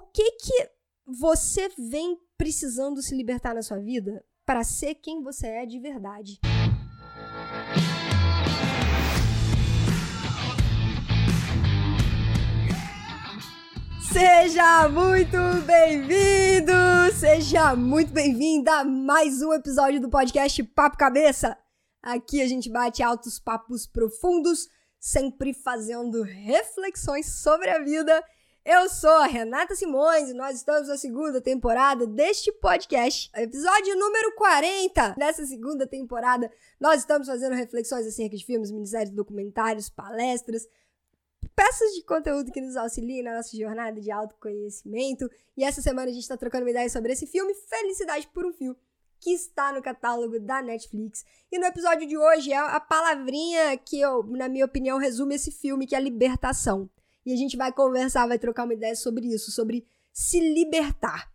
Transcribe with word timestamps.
o 0.00 0.02
que 0.14 0.32
que 0.32 0.70
você 1.06 1.68
vem 1.76 2.18
precisando 2.38 3.02
se 3.02 3.14
libertar 3.14 3.54
na 3.54 3.60
sua 3.60 3.78
vida 3.78 4.24
para 4.46 4.64
ser 4.64 4.94
quem 4.94 5.22
você 5.22 5.46
é 5.46 5.66
de 5.66 5.78
verdade? 5.78 6.40
Seja 14.10 14.88
muito 14.88 15.36
bem-vindo, 15.66 16.72
seja 17.18 17.76
muito 17.76 18.10
bem-vinda 18.10 18.80
a 18.80 18.84
mais 18.84 19.42
um 19.42 19.52
episódio 19.52 20.00
do 20.00 20.08
podcast 20.08 20.62
Papo 20.64 20.96
Cabeça. 20.96 21.58
Aqui 22.02 22.40
a 22.40 22.48
gente 22.48 22.70
bate 22.70 23.02
altos 23.02 23.38
papos 23.38 23.86
profundos, 23.86 24.66
sempre 24.98 25.52
fazendo 25.52 26.22
reflexões 26.22 27.42
sobre 27.42 27.68
a 27.68 27.84
vida 27.84 28.24
eu 28.64 28.88
sou 28.90 29.10
a 29.10 29.26
Renata 29.26 29.74
Simões 29.74 30.28
e 30.28 30.34
nós 30.34 30.56
estamos 30.56 30.88
na 30.88 30.96
segunda 30.96 31.40
temporada 31.40 32.06
deste 32.06 32.52
podcast, 32.52 33.30
episódio 33.34 33.96
número 33.98 34.34
40. 34.36 35.14
Nessa 35.16 35.46
segunda 35.46 35.86
temporada, 35.86 36.50
nós 36.78 37.00
estamos 37.00 37.26
fazendo 37.26 37.54
reflexões 37.54 38.06
acerca 38.06 38.36
de 38.36 38.44
filmes, 38.44 38.70
minisséries, 38.70 39.10
documentários, 39.10 39.88
palestras, 39.88 40.68
peças 41.56 41.92
de 41.94 42.04
conteúdo 42.04 42.52
que 42.52 42.60
nos 42.60 42.76
auxiliem 42.76 43.22
na 43.22 43.36
nossa 43.36 43.56
jornada 43.56 43.98
de 43.98 44.10
autoconhecimento. 44.10 45.30
E 45.56 45.64
essa 45.64 45.80
semana 45.80 46.10
a 46.10 46.12
gente 46.12 46.22
está 46.22 46.36
trocando 46.36 46.64
uma 46.64 46.70
ideia 46.70 46.88
sobre 46.90 47.12
esse 47.12 47.26
filme, 47.26 47.54
Felicidade 47.54 48.28
por 48.28 48.44
um 48.44 48.52
Fio, 48.52 48.76
que 49.18 49.30
está 49.30 49.72
no 49.72 49.80
catálogo 49.80 50.38
da 50.38 50.60
Netflix. 50.60 51.24
E 51.50 51.58
no 51.58 51.64
episódio 51.64 52.06
de 52.06 52.16
hoje 52.16 52.52
é 52.52 52.58
a 52.58 52.78
palavrinha 52.78 53.76
que, 53.78 53.98
eu, 53.98 54.22
na 54.22 54.48
minha 54.48 54.66
opinião, 54.66 54.98
resume 54.98 55.34
esse 55.36 55.50
filme, 55.50 55.86
que 55.86 55.96
é 55.96 56.00
libertação. 56.00 56.90
E 57.24 57.32
a 57.32 57.36
gente 57.36 57.56
vai 57.56 57.72
conversar, 57.72 58.26
vai 58.26 58.38
trocar 58.38 58.64
uma 58.64 58.74
ideia 58.74 58.96
sobre 58.96 59.26
isso, 59.26 59.50
sobre 59.50 59.86
se 60.12 60.40
libertar. 60.40 61.30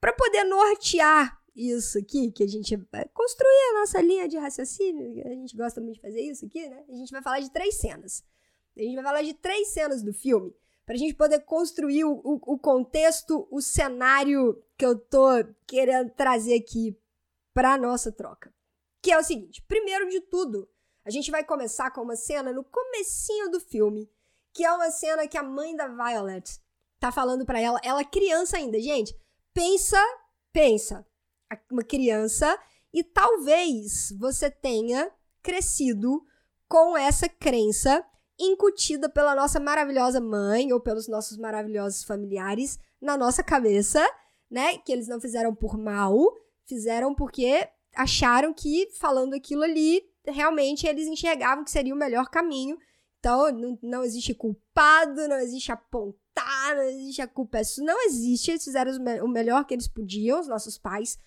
Para 0.00 0.12
poder 0.12 0.44
nortear 0.44 1.40
isso 1.54 1.98
aqui, 1.98 2.30
que 2.30 2.44
a 2.44 2.48
gente 2.48 2.76
vai 2.90 3.06
construir 3.12 3.70
a 3.70 3.80
nossa 3.80 4.00
linha 4.00 4.28
de 4.28 4.38
raciocínio, 4.38 5.22
a 5.26 5.30
gente 5.30 5.56
gosta 5.56 5.80
muito 5.80 5.96
de 5.96 6.00
fazer 6.00 6.20
isso 6.20 6.44
aqui, 6.46 6.68
né? 6.68 6.84
A 6.88 6.94
gente 6.94 7.10
vai 7.10 7.22
falar 7.22 7.40
de 7.40 7.50
três 7.50 7.76
cenas. 7.76 8.24
A 8.76 8.82
gente 8.82 8.94
vai 8.94 9.04
falar 9.04 9.22
de 9.22 9.34
três 9.34 9.68
cenas 9.68 10.02
do 10.02 10.12
filme, 10.12 10.54
para 10.86 10.94
a 10.94 10.98
gente 10.98 11.14
poder 11.14 11.40
construir 11.40 12.04
o, 12.04 12.12
o, 12.24 12.54
o 12.54 12.58
contexto, 12.58 13.46
o 13.50 13.60
cenário 13.60 14.62
que 14.76 14.84
eu 14.84 14.98
tô 14.98 15.28
querendo 15.66 16.10
trazer 16.10 16.54
aqui 16.54 16.96
para 17.52 17.78
nossa 17.78 18.10
troca. 18.10 18.52
Que 19.02 19.12
é 19.12 19.18
o 19.18 19.22
seguinte, 19.22 19.62
primeiro 19.62 20.08
de 20.08 20.20
tudo, 20.20 20.68
a 21.04 21.10
gente 21.10 21.30
vai 21.30 21.44
começar 21.44 21.90
com 21.90 22.02
uma 22.02 22.16
cena 22.16 22.52
no 22.52 22.64
comecinho 22.64 23.50
do 23.50 23.60
filme, 23.60 24.08
que 24.54 24.64
é 24.64 24.72
uma 24.72 24.90
cena 24.90 25.26
que 25.26 25.38
a 25.38 25.42
mãe 25.42 25.74
da 25.76 25.88
Violet 25.88 26.60
tá 26.98 27.10
falando 27.10 27.46
para 27.46 27.60
ela, 27.60 27.80
ela 27.82 28.04
criança 28.04 28.56
ainda, 28.56 28.78
gente. 28.80 29.14
Pensa, 29.54 29.98
pensa, 30.52 31.06
uma 31.70 31.82
criança 31.82 32.58
e 32.92 33.02
talvez 33.02 34.12
você 34.18 34.50
tenha 34.50 35.10
crescido 35.42 36.22
com 36.68 36.96
essa 36.96 37.28
crença 37.28 38.04
incutida 38.38 39.08
pela 39.08 39.34
nossa 39.34 39.60
maravilhosa 39.60 40.20
mãe 40.20 40.72
ou 40.72 40.80
pelos 40.80 41.08
nossos 41.08 41.36
maravilhosos 41.36 42.04
familiares 42.04 42.78
na 43.00 43.16
nossa 43.16 43.42
cabeça, 43.42 44.04
né? 44.50 44.78
Que 44.78 44.92
eles 44.92 45.08
não 45.08 45.20
fizeram 45.20 45.54
por 45.54 45.76
mal, 45.76 46.14
fizeram 46.66 47.14
porque 47.14 47.68
acharam 47.94 48.54
que 48.54 48.88
falando 48.98 49.34
aquilo 49.34 49.62
ali, 49.62 50.02
realmente 50.26 50.86
eles 50.86 51.06
enxergavam 51.06 51.64
que 51.64 51.70
seria 51.70 51.94
o 51.94 51.98
melhor 51.98 52.28
caminho 52.30 52.78
então, 53.20 53.52
não, 53.52 53.78
não 53.82 54.02
existe 54.02 54.34
culpado, 54.34 55.28
não 55.28 55.36
existe 55.36 55.70
apontar, 55.70 56.74
não 56.74 56.84
existe 56.84 57.20
a 57.20 57.28
culpa. 57.28 57.60
Isso 57.60 57.84
não 57.84 58.02
existe. 58.06 58.50
Eles 58.50 58.64
fizeram 58.64 58.92
o 59.22 59.28
melhor 59.28 59.66
que 59.66 59.74
eles 59.74 59.86
podiam, 59.86 60.40
os 60.40 60.48
nossos 60.48 60.78
pais, 60.78 61.18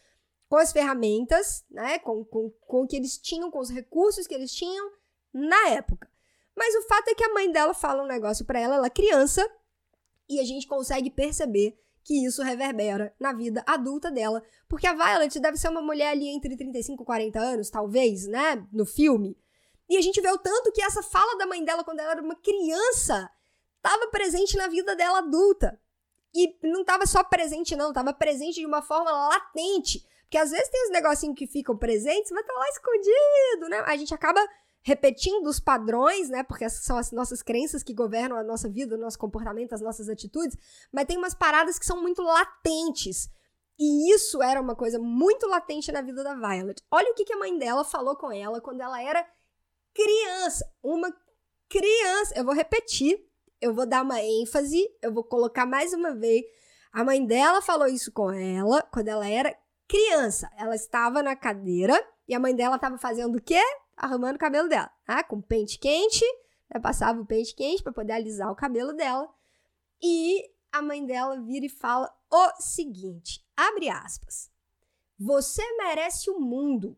com 0.50 0.58
as 0.58 0.74
ferramentas, 0.74 1.64
né? 1.70 2.00
Com, 2.00 2.26
com, 2.26 2.50
com 2.68 2.82
o 2.82 2.88
que 2.88 2.96
eles 2.96 3.20
tinham, 3.20 3.52
com 3.52 3.60
os 3.60 3.70
recursos 3.70 4.26
que 4.26 4.34
eles 4.34 4.52
tinham 4.52 4.92
na 5.32 5.70
época. 5.70 6.10
Mas 6.56 6.74
o 6.76 6.88
fato 6.88 7.10
é 7.10 7.16
que 7.16 7.24
a 7.24 7.34
mãe 7.34 7.52
dela 7.52 7.76
fala 7.76 8.04
um 8.04 8.08
negócio 8.08 8.44
para 8.44 8.60
ela, 8.60 8.76
ela 8.76 8.88
é 8.88 8.90
criança, 8.90 9.48
e 10.28 10.40
a 10.40 10.44
gente 10.44 10.68
consegue 10.68 11.12
perceber 11.12 11.78
que 12.04 12.26
isso 12.26 12.42
reverbera 12.42 13.14
na 13.20 13.34
vida 13.34 13.64
adulta 13.68 14.12
dela. 14.12 14.44
Porque 14.68 14.88
a 14.88 14.94
Violet 14.94 15.40
deve 15.40 15.58
ser 15.58 15.70
uma 15.70 15.82
mulher 15.82 16.10
ali 16.10 16.28
entre 16.28 16.58
35 16.58 17.04
e 17.04 17.06
40 17.06 17.40
anos, 17.40 17.70
talvez, 17.70 18.28
né? 18.28 18.68
No 18.72 18.86
filme. 18.86 19.38
E 19.90 19.98
a 19.98 20.02
gente 20.02 20.22
vê 20.22 20.32
o 20.32 20.38
tanto 20.38 20.72
que 20.72 20.82
essa 20.82 21.04
fala 21.04 21.38
da 21.38 21.46
mãe 21.46 21.64
dela 21.64 21.84
quando 21.84 22.00
ela 22.00 22.12
era 22.12 22.22
uma 22.22 22.36
criança 22.36 23.30
estava 23.78 24.08
presente 24.08 24.56
na 24.56 24.68
vida 24.68 24.96
dela 24.96 25.20
adulta. 25.20 25.80
E 26.34 26.58
não 26.64 26.82
estava 26.82 27.06
só 27.06 27.24
presente, 27.24 27.76
não, 27.76 27.90
estava 27.90 28.14
presente 28.14 28.60
de 28.60 28.66
uma 28.66 28.82
forma 28.82 29.12
latente. 29.12 30.04
Porque 30.24 30.38
às 30.38 30.50
vezes 30.50 30.70
tem 30.70 30.86
uns 30.86 30.92
negocinhos 30.92 31.38
que 31.38 31.46
ficam 31.46 31.78
presentes, 31.78 32.32
mas 32.32 32.46
tá 32.46 32.54
lá 32.54 32.68
escondido, 32.70 33.70
né? 33.70 33.84
A 33.86 33.96
gente 33.96 34.14
acaba 34.16 34.40
repetindo 34.82 35.46
os 35.46 35.60
padrões, 35.60 36.30
né? 36.30 36.44
Porque 36.44 36.68
são 36.70 36.98
as 36.98 37.12
nossas 37.12 37.44
crenças 37.44 37.84
que 37.84 37.94
governam 37.94 38.38
a 38.38 38.44
nossa 38.44 38.68
vida, 38.68 38.96
o 38.96 39.00
nosso 39.00 39.20
comportamento, 39.20 39.74
as 39.74 39.82
nossas 39.82 40.10
atitudes. 40.10 40.58
Mas 40.92 41.06
tem 41.06 41.18
umas 41.18 41.36
paradas 41.36 41.78
que 41.78 41.86
são 41.86 42.02
muito 42.02 42.24
latentes. 42.24 43.30
E 43.78 44.12
isso 44.14 44.42
era 44.42 44.60
uma 44.60 44.76
coisa 44.76 44.98
muito 44.98 45.48
latente 45.48 45.92
na 45.92 46.02
vida 46.02 46.24
da 46.24 46.34
Violet. 46.34 46.82
Olha 46.90 47.12
o 47.12 47.16
que, 47.16 47.26
que 47.26 47.34
a 47.34 47.38
mãe 47.38 47.56
dela 47.58 47.84
falou 47.84 48.16
com 48.16 48.32
ela 48.32 48.60
quando 48.60 48.82
ela 48.82 49.02
era 49.02 49.26
criança. 49.94 50.66
Uma 50.82 51.14
criança. 51.70 52.34
Eu 52.36 52.46
vou 52.46 52.54
repetir, 52.54 53.20
eu 53.62 53.74
vou 53.74 53.86
dar 53.86 54.04
uma 54.04 54.22
ênfase, 54.22 54.84
eu 55.02 55.14
vou 55.14 55.24
colocar 55.24 55.66
mais 55.66 55.94
uma 55.94 56.14
vez. 56.14 56.44
A 56.92 57.04
mãe 57.04 57.26
dela 57.26 57.62
falou 57.62 57.88
isso 57.88 58.12
com 58.12 58.32
ela 58.32 58.82
quando 58.92 59.08
ela 59.08 59.28
era 59.28 59.58
criança. 59.88 60.50
Ela 60.58 60.76
estava 60.76 61.24
na 61.24 61.36
cadeira 61.36 62.00
e 62.28 62.36
a 62.36 62.40
mãe 62.40 62.56
dela 62.56 62.76
estava 62.76 62.98
fazendo 62.98 63.38
o 63.38 63.42
quê? 63.42 63.62
Arrumando 63.98 64.36
o 64.36 64.40
cabelo 64.40 64.70
dela. 64.70 64.92
Ah, 65.08 65.24
com 65.24 65.42
pente 65.42 65.80
quente. 65.80 66.26
Né? 66.74 66.80
Passava 66.80 67.22
o 67.22 67.26
pente 67.26 67.56
quente 67.56 67.84
para 67.84 67.94
poder 67.94 68.14
alisar 68.14 68.52
o 68.52 68.56
cabelo 68.56 68.94
dela. 68.94 69.28
E 70.02 70.44
a 70.72 70.82
mãe 70.82 71.06
dela 71.06 71.40
vira 71.40 71.66
e 71.66 71.70
fala 71.70 72.14
o 72.32 72.62
seguinte: 72.62 73.46
abre 73.56 73.90
aspas. 73.90 74.52
Você 75.18 75.64
merece 75.78 76.30
o 76.30 76.40
mundo. 76.40 76.98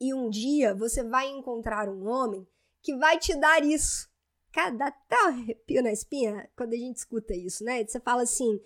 E 0.00 0.14
um 0.14 0.30
dia 0.30 0.74
você 0.74 1.04
vai 1.04 1.28
encontrar 1.28 1.88
um 1.88 2.08
homem 2.08 2.46
que 2.82 2.96
vai 2.96 3.18
te 3.18 3.34
dar 3.36 3.62
isso. 3.62 4.08
Cara, 4.52 4.70
dá 4.70 4.86
até 4.86 5.16
um 5.24 5.28
arrepio 5.28 5.82
na 5.82 5.92
espinha 5.92 6.48
quando 6.56 6.72
a 6.72 6.76
gente 6.76 6.96
escuta 6.96 7.34
isso, 7.34 7.62
né? 7.62 7.84
Você 7.84 8.00
fala 8.00 8.22
assim, 8.22 8.60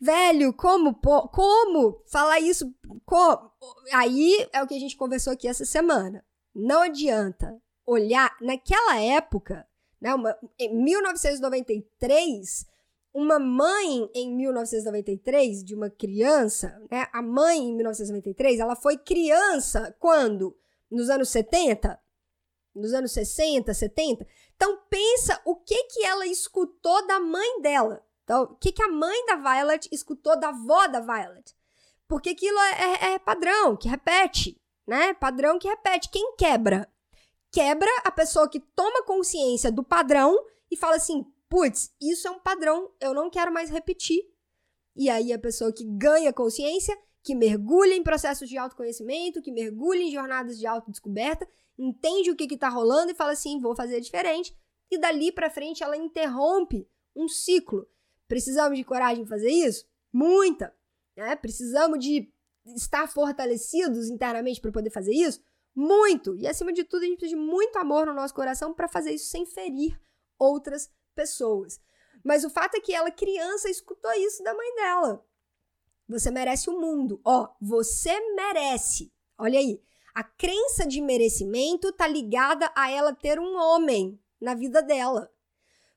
velho, 0.00 0.52
como, 0.52 0.94
como 0.94 2.02
falar 2.06 2.40
isso? 2.40 2.74
Como? 3.06 3.50
Aí 3.92 4.48
é 4.52 4.62
o 4.62 4.66
que 4.66 4.74
a 4.74 4.80
gente 4.80 4.96
conversou 4.96 5.32
aqui 5.32 5.48
essa 5.48 5.64
semana. 5.64 6.24
Não 6.54 6.82
adianta 6.82 7.60
olhar 7.86 8.36
naquela 8.40 9.00
época, 9.00 9.66
né? 10.00 10.14
Uma, 10.14 10.36
em 10.58 10.74
1993 10.74 12.66
uma 13.12 13.38
mãe 13.38 14.10
em 14.14 14.34
1993 14.36 15.64
de 15.64 15.74
uma 15.74 15.90
criança, 15.90 16.80
né? 16.90 17.08
A 17.12 17.22
mãe 17.22 17.58
em 17.58 17.74
1993, 17.74 18.60
ela 18.60 18.76
foi 18.76 18.96
criança 18.96 19.94
quando? 19.98 20.56
Nos 20.90 21.10
anos 21.10 21.28
70? 21.30 21.98
Nos 22.74 22.92
anos 22.92 23.12
60, 23.12 23.72
70? 23.72 24.26
Então 24.54 24.82
pensa 24.88 25.40
o 25.44 25.56
que 25.56 25.84
que 25.84 26.04
ela 26.04 26.26
escutou 26.26 27.06
da 27.06 27.18
mãe 27.18 27.60
dela. 27.60 28.04
Então, 28.24 28.42
o 28.42 28.56
que 28.56 28.72
que 28.72 28.82
a 28.82 28.88
mãe 28.88 29.26
da 29.26 29.36
Violet 29.36 29.88
escutou 29.90 30.38
da 30.38 30.50
avó 30.50 30.86
da 30.86 31.00
Violet? 31.00 31.56
Porque 32.06 32.30
aquilo 32.30 32.58
é, 32.58 32.82
é, 32.82 33.14
é 33.14 33.18
padrão, 33.18 33.76
que 33.76 33.88
repete, 33.88 34.60
né? 34.86 35.14
Padrão 35.14 35.58
que 35.58 35.68
repete. 35.68 36.10
Quem 36.10 36.36
quebra? 36.36 36.86
Quebra 37.50 37.90
a 38.04 38.10
pessoa 38.10 38.48
que 38.48 38.60
toma 38.60 39.02
consciência 39.04 39.72
do 39.72 39.82
padrão 39.82 40.38
e 40.70 40.76
fala 40.76 40.96
assim: 40.96 41.24
putz, 41.48 41.94
isso 42.00 42.28
é 42.28 42.30
um 42.30 42.38
padrão, 42.38 42.92
eu 43.00 43.14
não 43.14 43.30
quero 43.30 43.52
mais 43.52 43.70
repetir. 43.70 44.22
E 44.94 45.08
aí 45.08 45.32
a 45.32 45.38
pessoa 45.38 45.72
que 45.72 45.84
ganha 45.84 46.32
consciência, 46.32 46.96
que 47.22 47.34
mergulha 47.34 47.94
em 47.94 48.02
processos 48.02 48.48
de 48.48 48.58
autoconhecimento, 48.58 49.42
que 49.42 49.52
mergulha 49.52 50.02
em 50.02 50.10
jornadas 50.10 50.58
de 50.58 50.66
autodescoberta, 50.66 51.48
entende 51.78 52.30
o 52.30 52.36
que 52.36 52.52
está 52.52 52.68
rolando 52.68 53.12
e 53.12 53.14
fala 53.14 53.32
assim, 53.32 53.60
vou 53.60 53.76
fazer 53.76 54.00
diferente. 54.00 54.56
E 54.90 54.98
dali 54.98 55.30
para 55.30 55.50
frente 55.50 55.82
ela 55.82 55.96
interrompe 55.96 56.88
um 57.14 57.28
ciclo. 57.28 57.86
Precisamos 58.26 58.76
de 58.76 58.84
coragem 58.84 59.22
de 59.22 59.28
fazer 59.28 59.50
isso? 59.50 59.86
Muita. 60.12 60.74
Né? 61.16 61.36
Precisamos 61.36 61.98
de 61.98 62.32
estar 62.76 63.06
fortalecidos 63.08 64.08
internamente 64.08 64.60
para 64.60 64.72
poder 64.72 64.90
fazer 64.90 65.12
isso? 65.12 65.40
Muito. 65.74 66.36
E 66.36 66.46
acima 66.46 66.72
de 66.72 66.84
tudo, 66.84 67.02
a 67.02 67.06
gente 67.06 67.18
precisa 67.18 67.38
de 67.38 67.46
muito 67.46 67.78
amor 67.78 68.06
no 68.06 68.14
nosso 68.14 68.34
coração 68.34 68.74
para 68.74 68.88
fazer 68.88 69.12
isso 69.12 69.30
sem 69.30 69.46
ferir 69.46 70.00
outras 70.38 70.90
pessoas. 71.18 71.80
Mas 72.22 72.44
o 72.44 72.50
fato 72.50 72.76
é 72.76 72.80
que 72.80 72.94
ela, 72.94 73.10
criança, 73.10 73.68
escutou 73.68 74.12
isso 74.12 74.44
da 74.44 74.54
mãe 74.54 74.74
dela. 74.76 75.24
Você 76.08 76.30
merece 76.30 76.70
o 76.70 76.80
mundo. 76.80 77.20
Ó, 77.24 77.48
você 77.60 78.18
merece. 78.36 79.12
Olha 79.36 79.58
aí. 79.58 79.82
A 80.14 80.22
crença 80.22 80.86
de 80.86 81.00
merecimento 81.00 81.92
tá 81.92 82.06
ligada 82.06 82.70
a 82.76 82.88
ela 82.90 83.12
ter 83.12 83.40
um 83.40 83.56
homem 83.56 84.18
na 84.40 84.54
vida 84.54 84.80
dela. 84.80 85.30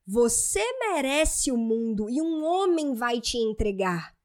Você 0.07 0.63
merece 0.79 1.51
o 1.51 1.57
mundo 1.57 2.09
e 2.09 2.19
um 2.19 2.44
homem 2.44 2.95
vai 2.95 3.21
te 3.21 3.38
entregar. 3.38 4.15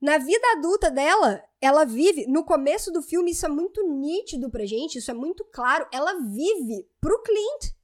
Na 0.00 0.18
vida 0.18 0.46
adulta 0.56 0.90
dela, 0.90 1.42
ela 1.60 1.84
vive. 1.84 2.26
No 2.26 2.44
começo 2.44 2.90
do 2.90 3.02
filme, 3.02 3.30
isso 3.30 3.46
é 3.46 3.48
muito 3.48 3.86
nítido 3.86 4.50
pra 4.50 4.66
gente, 4.66 4.98
isso 4.98 5.10
é 5.10 5.14
muito 5.14 5.44
claro. 5.44 5.86
Ela 5.92 6.14
vive 6.14 6.88
pro 7.00 7.22
Clint. 7.22 7.79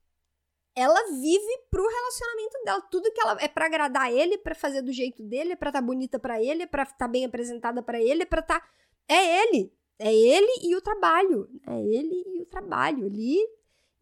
Ela 0.77 1.03
vive 1.07 1.59
pro 1.71 1.89
relacionamento 1.89 2.59
dela. 2.65 2.81
Tudo 2.83 3.11
que 3.11 3.21
ela 3.21 3.37
é 3.41 3.49
para 3.49 3.65
agradar 3.65 4.13
ele, 4.13 4.37
para 4.37 4.55
fazer 4.55 4.83
do 4.83 4.93
jeito 4.93 5.23
dele, 5.23 5.53
é 5.53 5.57
pra 5.57 5.71
estar 5.71 5.81
tá 5.81 5.87
bonita 5.87 6.19
para 6.19 6.41
ele, 6.43 6.65
é 6.65 6.67
pra 6.67 6.83
estar 6.83 6.97
tá 6.97 7.09
bem 7.09 7.25
apresentada 7.25 7.83
para 7.83 8.01
ele, 8.01 8.25
é 8.25 8.27
pra 8.27 8.41
estar. 8.41 8.61
Tá... 8.61 8.69
É 9.09 9.43
ele. 9.43 9.73
É 9.99 10.15
ele 10.15 10.69
e 10.69 10.77
o 10.77 10.83
trabalho. 10.83 11.49
É 11.67 11.81
ele 11.81 12.23
e 12.27 12.43
o 12.43 12.47
trabalho 12.47 13.07
ali. 13.07 13.39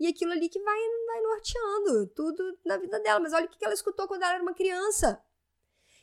E 0.01 0.09
aquilo 0.09 0.33
ali 0.33 0.49
que 0.49 0.59
vai, 0.59 0.81
vai 1.07 1.21
norteando 1.21 2.07
tudo 2.09 2.59
na 2.65 2.77
vida 2.77 2.99
dela. 2.99 3.21
Mas 3.21 3.33
olha 3.33 3.47
o 3.47 3.49
que 3.49 3.65
ela 3.65 3.75
escutou 3.75 4.09
quando 4.09 4.23
ela 4.23 4.35
era 4.35 4.43
uma 4.43 4.55
criança. 4.55 5.23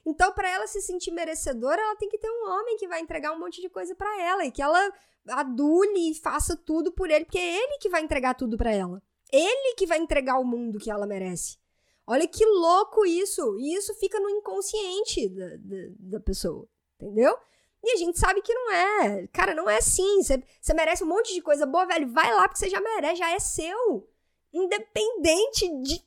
Então, 0.05 0.31
para 0.33 0.49
ela 0.49 0.65
se 0.67 0.81
sentir 0.81 1.11
merecedora, 1.11 1.81
ela 1.81 1.95
tem 1.95 2.09
que 2.09 2.17
ter 2.17 2.29
um 2.29 2.49
homem 2.49 2.77
que 2.77 2.87
vai 2.87 3.01
entregar 3.01 3.33
um 3.33 3.39
monte 3.39 3.61
de 3.61 3.69
coisa 3.69 3.93
para 3.93 4.21
ela 4.21 4.45
e 4.45 4.51
que 4.51 4.61
ela 4.61 4.91
adule 5.27 6.11
e 6.11 6.15
faça 6.15 6.55
tudo 6.55 6.91
por 6.91 7.09
ele, 7.09 7.25
porque 7.25 7.37
é 7.37 7.57
ele 7.57 7.77
que 7.77 7.89
vai 7.89 8.01
entregar 8.01 8.33
tudo 8.33 8.57
para 8.57 8.71
ela. 8.71 9.01
Ele 9.31 9.75
que 9.75 9.85
vai 9.85 9.97
entregar 9.97 10.39
o 10.39 10.43
mundo 10.43 10.79
que 10.79 10.91
ela 10.91 11.07
merece. 11.07 11.57
Olha 12.05 12.27
que 12.27 12.45
louco 12.45 13.05
isso! 13.05 13.57
E 13.59 13.75
isso 13.75 13.93
fica 13.95 14.19
no 14.19 14.29
inconsciente 14.29 15.29
da, 15.29 15.47
da, 15.57 15.77
da 15.99 16.19
pessoa, 16.19 16.67
entendeu? 16.99 17.37
E 17.83 17.93
a 17.93 17.95
gente 17.95 18.19
sabe 18.19 18.41
que 18.41 18.53
não 18.53 18.71
é. 18.71 19.27
Cara, 19.27 19.55
não 19.55 19.69
é 19.69 19.77
assim. 19.77 20.21
Você 20.21 20.73
merece 20.73 21.03
um 21.03 21.07
monte 21.07 21.33
de 21.33 21.41
coisa 21.41 21.65
boa, 21.65 21.85
velho. 21.85 22.11
Vai 22.11 22.33
lá 22.33 22.47
porque 22.47 22.59
você 22.59 22.69
já 22.69 22.79
merece, 22.79 23.15
já 23.15 23.31
é 23.31 23.39
seu. 23.39 24.07
Independente 24.53 25.67
de. 25.81 26.05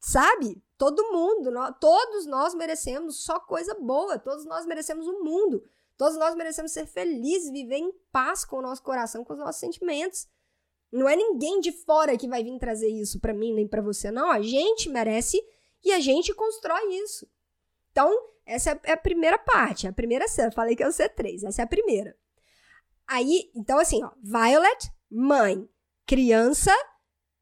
Sabe? 0.00 0.60
Todo 0.76 1.12
mundo, 1.12 1.52
nós, 1.52 1.76
todos 1.80 2.26
nós 2.26 2.54
merecemos 2.54 3.22
só 3.22 3.38
coisa 3.38 3.72
boa, 3.74 4.18
todos 4.18 4.44
nós 4.44 4.66
merecemos 4.66 5.06
o 5.06 5.12
um 5.12 5.22
mundo, 5.22 5.62
todos 5.96 6.18
nós 6.18 6.34
merecemos 6.34 6.72
ser 6.72 6.86
felizes, 6.86 7.52
viver 7.52 7.76
em 7.76 7.92
paz 8.10 8.44
com 8.44 8.56
o 8.56 8.62
nosso 8.62 8.82
coração, 8.82 9.24
com 9.24 9.32
os 9.32 9.38
nossos 9.38 9.60
sentimentos. 9.60 10.26
Não 10.92 11.08
é 11.08 11.16
ninguém 11.16 11.58
de 11.60 11.72
fora 11.72 12.18
que 12.18 12.28
vai 12.28 12.44
vir 12.44 12.58
trazer 12.58 12.88
isso 12.88 13.18
para 13.18 13.32
mim 13.32 13.54
nem 13.54 13.66
para 13.66 13.80
você, 13.80 14.10
não. 14.10 14.30
A 14.30 14.42
gente 14.42 14.90
merece 14.90 15.42
e 15.82 15.90
a 15.90 16.00
gente 16.00 16.34
constrói 16.34 16.94
isso. 16.96 17.26
Então, 17.90 18.10
essa 18.44 18.78
é 18.84 18.92
a 18.92 18.96
primeira 18.96 19.38
parte, 19.38 19.88
a 19.88 19.92
primeira 19.92 20.28
cena. 20.28 20.52
Falei 20.52 20.76
que 20.76 20.82
é 20.82 20.86
o 20.86 20.90
C3, 20.90 21.44
essa 21.46 21.62
é 21.62 21.64
a 21.64 21.68
primeira. 21.68 22.14
Aí, 23.06 23.50
então 23.54 23.78
assim, 23.78 24.04
ó, 24.04 24.10
Violet, 24.22 24.90
mãe, 25.10 25.68
criança, 26.06 26.72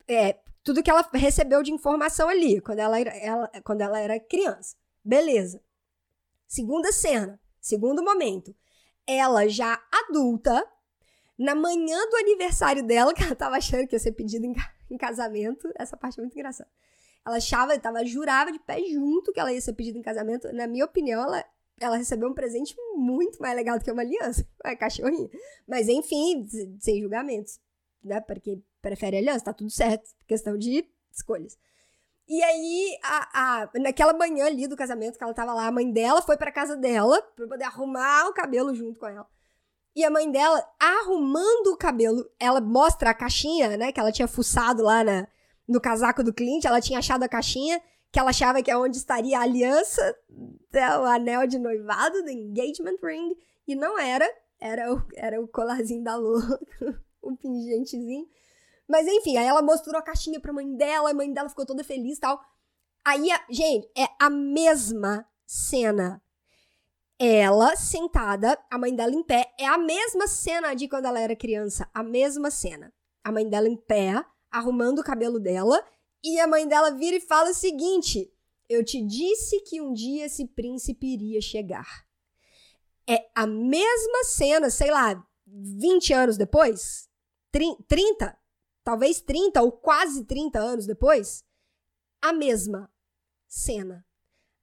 é, 0.07 0.39
tudo 0.63 0.83
que 0.83 0.91
ela 0.91 1.09
recebeu 1.13 1.63
de 1.63 1.73
informação 1.73 2.29
ali, 2.29 2.61
quando 2.61 2.79
ela, 2.79 3.01
ela, 3.01 3.51
quando 3.65 3.81
ela 3.81 3.99
era 3.99 4.21
criança. 4.21 4.77
Beleza. 5.05 5.63
Segunda 6.47 6.93
cena, 6.93 7.41
segundo 7.61 8.03
momento. 8.03 8.55
Ela 9.07 9.49
já 9.49 9.81
adulta, 9.91 10.65
na 11.41 11.55
manhã 11.55 11.99
do 12.11 12.17
aniversário 12.17 12.83
dela, 12.83 13.15
que 13.15 13.23
ela 13.23 13.35
tava 13.35 13.57
achando 13.57 13.87
que 13.87 13.97
ia 13.97 13.99
ser 13.99 14.13
pedido 14.13 14.45
em, 14.45 14.55
em 14.91 14.99
casamento, 14.99 15.73
essa 15.75 15.97
parte 15.97 16.21
é 16.21 16.23
muito 16.23 16.35
engraçada. 16.35 16.71
Ela 17.27 17.37
achava, 17.37 17.79
tava, 17.79 18.05
jurava 18.05 18.53
de 18.53 18.59
pé 18.59 18.83
junto 18.85 19.33
que 19.33 19.41
ela 19.41 19.53
ia 19.53 19.61
ser 19.61 19.73
pedida 19.73 19.99
em 19.99 20.03
casamento. 20.03 20.53
Na 20.53 20.67
minha 20.67 20.85
opinião, 20.85 21.23
ela, 21.23 21.45
ela 21.81 21.97
recebeu 21.97 22.29
um 22.29 22.35
presente 22.35 22.75
muito 22.95 23.41
mais 23.41 23.57
legal 23.57 23.79
do 23.79 23.85
que 23.85 23.91
uma 23.91 24.03
aliança. 24.03 24.47
É 24.65 24.77
cachorrinho. 24.77 25.31
Mas 25.67 25.89
enfim, 25.89 26.47
sem 26.79 27.01
julgamentos. 27.01 27.59
Né? 28.05 28.21
Porque 28.21 28.61
prefere 28.81 29.17
aliança, 29.17 29.47
tá 29.47 29.53
tudo 29.53 29.71
certo. 29.71 30.11
Questão 30.27 30.57
de 30.57 30.87
escolhas. 31.11 31.59
E 32.29 32.43
aí, 32.43 32.99
a, 33.03 33.63
a, 33.63 33.71
naquela 33.81 34.13
manhã 34.13 34.47
ali 34.47 34.69
do 34.69 34.77
casamento 34.77 35.19
que 35.19 35.25
ela 35.25 35.35
tava 35.35 35.53
lá, 35.53 35.67
a 35.67 35.73
mãe 35.73 35.91
dela 35.91 36.23
foi 36.23 36.37
pra 36.37 36.53
casa 36.53 36.77
dela 36.77 37.21
pra 37.35 37.47
poder 37.47 37.65
arrumar 37.65 38.29
o 38.29 38.35
cabelo 38.35 38.75
junto 38.75 38.99
com 38.99 39.07
ela. 39.07 39.27
E 39.95 40.05
a 40.05 40.11
mãe 40.11 40.31
dela, 40.31 40.65
arrumando 40.79 41.69
o 41.69 41.77
cabelo, 41.77 42.25
ela 42.39 42.61
mostra 42.61 43.11
a 43.11 43.15
caixinha, 43.15 43.77
né? 43.77 43.93
Que 43.93 44.01
ela 44.01 44.13
tinha 44.13 44.29
fuçado 44.29 44.83
lá 44.83 45.03
na, 45.03 45.27
no 45.67 45.81
casaco 45.81 46.23
do 46.23 46.33
cliente, 46.33 46.67
ela 46.67 46.81
tinha 46.81 46.99
achado 46.99 47.23
a 47.23 47.29
caixinha 47.29 47.81
que 48.13 48.19
ela 48.19 48.31
achava 48.31 48.63
que 48.63 48.71
é 48.71 48.77
onde 48.77 48.97
estaria 48.97 49.39
a 49.39 49.43
aliança, 49.43 50.17
né, 50.73 50.99
o 50.99 51.05
anel 51.05 51.47
de 51.47 51.59
noivado, 51.59 52.23
do 52.23 52.29
engagement 52.29 52.97
ring, 53.03 53.37
e 53.67 53.75
não 53.77 53.99
era, 53.99 54.29
era 54.61 54.93
o, 54.93 55.03
era 55.15 55.41
o 55.41 55.47
colarzinho 55.47 56.03
da 56.03 56.17
Lua, 56.17 56.61
o 57.23 57.37
pingentezinho. 57.37 58.27
Mas 58.89 59.07
enfim, 59.07 59.37
aí 59.37 59.47
ela 59.47 59.63
mostrou 59.63 59.97
a 59.97 60.03
caixinha 60.03 60.41
pra 60.41 60.53
mãe 60.53 60.75
dela, 60.75 61.11
a 61.11 61.15
mãe 61.15 61.33
dela 61.33 61.49
ficou 61.49 61.65
toda 61.65 61.85
feliz 61.85 62.19
e 62.19 62.21
tal. 62.21 62.41
Aí, 63.05 63.29
gente, 63.49 63.89
é 63.97 64.09
a 64.19 64.29
mesma 64.29 65.25
cena. 65.47 66.21
Ela 67.23 67.77
sentada, 67.77 68.59
a 68.71 68.79
mãe 68.79 68.95
dela 68.95 69.13
em 69.13 69.23
pé, 69.23 69.53
é 69.59 69.67
a 69.67 69.77
mesma 69.77 70.27
cena 70.27 70.73
de 70.75 70.89
quando 70.89 71.05
ela 71.05 71.21
era 71.21 71.37
criança, 71.37 71.89
a 71.93 72.03
mesma 72.03 72.51
cena. 72.51 72.93
A 73.23 73.31
mãe 73.31 73.47
dela 73.47 73.69
em 73.69 73.77
pé, 73.77 74.25
arrumando 74.51 75.01
o 75.01 75.05
cabelo 75.05 75.39
dela, 75.39 75.85
e 76.25 76.41
a 76.41 76.47
mãe 76.47 76.67
dela 76.67 76.91
vira 76.93 77.17
e 77.17 77.21
fala 77.21 77.51
o 77.51 77.55
seguinte: 77.55 78.33
Eu 78.69 78.83
te 78.83 79.05
disse 79.05 79.61
que 79.61 79.81
um 79.83 79.93
dia 79.93 80.25
esse 80.25 80.47
príncipe 80.47 81.07
iria 81.07 81.43
chegar. 81.43 82.07
É 83.07 83.29
a 83.35 83.47
mesma 83.47 84.25
cena, 84.25 84.71
sei 84.71 84.91
lá, 84.91 85.23
20 85.47 86.13
anos 86.15 86.37
depois? 86.39 87.09
30? 87.87 88.41
talvez 88.83 89.21
30 89.21 89.63
ou 89.63 89.73
quase 89.73 90.25
30 90.25 90.59
anos 90.59 90.87
depois, 90.87 91.45
a 92.21 92.33
mesma 92.33 92.93
cena. 93.47 94.07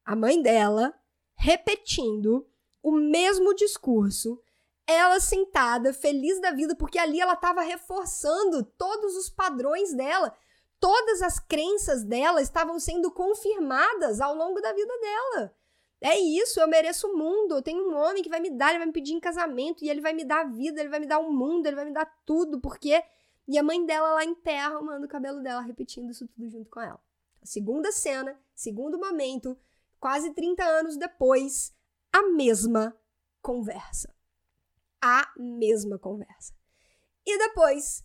A 0.05 0.15
mãe 0.15 0.41
dela 0.41 0.93
repetindo 1.37 2.45
o 2.81 2.91
mesmo 2.91 3.53
discurso, 3.53 4.41
ela 4.85 5.19
sentada, 5.19 5.93
feliz 5.93 6.41
da 6.41 6.51
vida, 6.51 6.75
porque 6.75 6.97
ali 6.97 7.19
ela 7.19 7.33
estava 7.33 7.61
reforçando 7.61 8.63
todos 8.63 9.15
os 9.15 9.29
padrões 9.29 9.93
dela. 9.93 10.35
Todas 10.79 11.21
as 11.21 11.39
crenças 11.39 12.03
dela 12.03 12.41
estavam 12.41 12.79
sendo 12.79 13.11
confirmadas 13.11 14.21
ao 14.21 14.35
longo 14.35 14.61
da 14.61 14.73
vida 14.73 14.93
dela. 14.99 15.55
É 15.99 16.17
isso, 16.19 16.59
eu 16.59 16.67
mereço 16.67 17.07
o 17.07 17.17
mundo. 17.17 17.55
Eu 17.55 17.61
tenho 17.61 17.89
um 17.89 17.97
homem 17.97 18.21
que 18.21 18.29
vai 18.29 18.39
me 18.39 18.51
dar, 18.51 18.69
ele 18.69 18.79
vai 18.79 18.87
me 18.87 18.93
pedir 18.93 19.13
em 19.13 19.19
casamento, 19.19 19.83
e 19.83 19.89
ele 19.89 20.01
vai 20.01 20.13
me 20.13 20.23
dar 20.23 20.41
a 20.41 20.47
vida, 20.47 20.79
ele 20.79 20.89
vai 20.89 20.99
me 20.99 21.07
dar 21.07 21.19
o 21.19 21.31
mundo, 21.31 21.65
ele 21.65 21.75
vai 21.75 21.85
me 21.85 21.93
dar 21.93 22.05
tudo, 22.25 22.59
porque 22.59 23.03
e 23.47 23.57
a 23.57 23.63
mãe 23.63 23.85
dela 23.85 24.13
lá 24.13 24.25
em 24.25 24.35
pé 24.35 24.59
arrumando 24.59 25.05
o 25.05 25.07
cabelo 25.07 25.41
dela, 25.41 25.61
repetindo 25.61 26.11
isso 26.11 26.27
tudo 26.27 26.49
junto 26.49 26.69
com 26.69 26.81
ela. 26.81 26.99
Segunda 27.43 27.93
cena, 27.93 28.37
segundo 28.53 28.99
momento, 28.99 29.57
quase 29.99 30.33
30 30.33 30.63
anos 30.63 30.97
depois, 30.97 31.73
a 32.11 32.23
mesma 32.23 32.95
conversa. 33.41 34.13
A 35.01 35.31
mesma 35.37 35.99
conversa. 35.99 36.53
E 37.25 37.37
depois, 37.37 38.03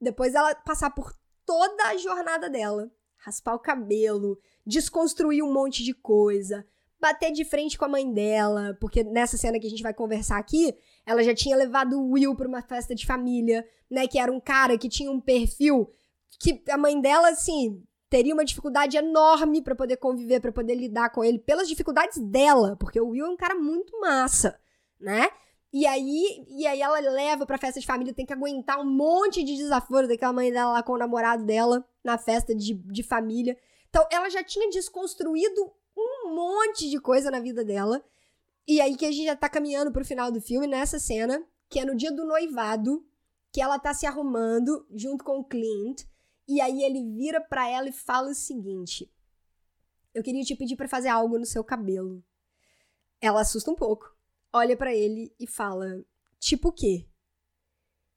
depois 0.00 0.34
ela 0.34 0.54
passar 0.54 0.90
por 0.90 1.12
toda 1.44 1.88
a 1.88 1.96
jornada 1.96 2.48
dela, 2.48 2.90
raspar 3.16 3.54
o 3.54 3.58
cabelo, 3.58 4.38
desconstruir 4.66 5.42
um 5.42 5.52
monte 5.52 5.82
de 5.82 5.94
coisa, 5.94 6.66
bater 7.00 7.32
de 7.32 7.44
frente 7.44 7.78
com 7.78 7.84
a 7.84 7.88
mãe 7.88 8.12
dela, 8.12 8.76
porque 8.80 9.02
nessa 9.02 9.36
cena 9.36 9.58
que 9.58 9.66
a 9.66 9.70
gente 9.70 9.82
vai 9.82 9.94
conversar 9.94 10.38
aqui, 10.38 10.76
ela 11.06 11.22
já 11.22 11.34
tinha 11.34 11.56
levado 11.56 11.98
o 11.98 12.10
Will 12.12 12.36
para 12.36 12.48
uma 12.48 12.62
festa 12.62 12.94
de 12.94 13.06
família, 13.06 13.66
né, 13.90 14.06
que 14.06 14.18
era 14.18 14.30
um 14.30 14.40
cara 14.40 14.76
que 14.76 14.88
tinha 14.88 15.10
um 15.10 15.20
perfil 15.20 15.90
que 16.38 16.62
a 16.70 16.76
mãe 16.76 17.00
dela 17.00 17.30
assim 17.30 17.82
teria 18.08 18.34
uma 18.34 18.44
dificuldade 18.44 18.96
enorme 18.96 19.62
para 19.62 19.74
poder 19.74 19.96
conviver, 19.96 20.40
para 20.40 20.52
poder 20.52 20.74
lidar 20.74 21.10
com 21.10 21.22
ele 21.22 21.38
pelas 21.38 21.68
dificuldades 21.68 22.18
dela, 22.18 22.76
porque 22.76 23.00
o 23.00 23.08
Will 23.08 23.26
é 23.26 23.28
um 23.28 23.36
cara 23.36 23.54
muito 23.54 23.98
massa, 24.00 24.58
né? 24.98 25.28
E 25.72 25.86
aí, 25.86 26.46
e 26.48 26.66
aí 26.66 26.80
ela 26.80 26.98
leva 26.98 27.44
pra 27.44 27.58
festa 27.58 27.78
de 27.78 27.86
família, 27.86 28.14
tem 28.14 28.24
que 28.24 28.32
aguentar 28.32 28.80
um 28.80 28.86
monte 28.86 29.44
de 29.44 29.54
desaforo 29.54 30.08
daquela 30.08 30.32
mãe 30.32 30.50
dela 30.50 30.72
lá 30.72 30.82
com 30.82 30.92
o 30.92 30.98
namorado 30.98 31.44
dela 31.44 31.86
na 32.02 32.16
festa 32.16 32.54
de, 32.54 32.74
de 32.74 33.02
família. 33.02 33.56
Então, 33.90 34.06
ela 34.10 34.30
já 34.30 34.42
tinha 34.42 34.70
desconstruído 34.70 35.70
um 35.96 36.34
monte 36.34 36.88
de 36.88 36.98
coisa 36.98 37.30
na 37.30 37.40
vida 37.40 37.62
dela. 37.64 38.02
E 38.66 38.80
aí 38.80 38.96
que 38.96 39.04
a 39.04 39.12
gente 39.12 39.26
já 39.26 39.36
tá 39.36 39.48
caminhando 39.48 39.92
pro 39.92 40.04
final 40.04 40.32
do 40.32 40.40
filme, 40.40 40.66
nessa 40.66 40.98
cena, 40.98 41.42
que 41.68 41.78
é 41.78 41.84
no 41.84 41.94
dia 41.94 42.12
do 42.12 42.24
noivado, 42.24 43.04
que 43.52 43.60
ela 43.60 43.78
tá 43.78 43.92
se 43.92 44.06
arrumando 44.06 44.86
junto 44.94 45.22
com 45.22 45.38
o 45.38 45.44
Clint. 45.44 46.02
E 46.48 46.62
aí 46.62 46.82
ele 46.82 47.04
vira 47.04 47.40
pra 47.40 47.68
ela 47.68 47.90
e 47.90 47.92
fala 47.92 48.30
o 48.30 48.34
seguinte: 48.34 49.12
Eu 50.14 50.22
queria 50.22 50.42
te 50.42 50.56
pedir 50.56 50.76
para 50.76 50.88
fazer 50.88 51.08
algo 51.08 51.38
no 51.38 51.44
seu 51.44 51.62
cabelo. 51.62 52.24
Ela 53.20 53.42
assusta 53.42 53.70
um 53.70 53.74
pouco, 53.74 54.16
olha 54.50 54.76
para 54.76 54.94
ele 54.94 55.34
e 55.38 55.46
fala: 55.46 56.02
Tipo 56.38 56.68
o 56.68 56.72
quê? 56.72 57.06